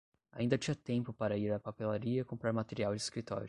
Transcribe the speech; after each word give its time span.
Ainda 0.33 0.57
tinha 0.57 0.73
tempo 0.73 1.13
para 1.13 1.37
ir 1.37 1.51
à 1.51 1.59
papelaria 1.59 2.25
comprar 2.25 2.53
material 2.53 2.91
de 2.95 3.01
escritório. 3.01 3.39